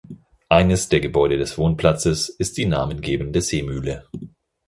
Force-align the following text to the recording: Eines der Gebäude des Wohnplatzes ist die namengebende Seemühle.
Eines 0.49 0.89
der 0.89 0.99
Gebäude 0.99 1.37
des 1.37 1.59
Wohnplatzes 1.59 2.27
ist 2.27 2.57
die 2.57 2.65
namengebende 2.65 3.39
Seemühle. 3.39 4.05